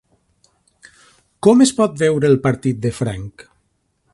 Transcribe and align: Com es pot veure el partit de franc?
Com 1.47 1.61
es 1.65 1.73
pot 1.81 2.01
veure 2.05 2.31
el 2.33 2.41
partit 2.47 2.81
de 2.87 2.93
franc? 3.03 3.47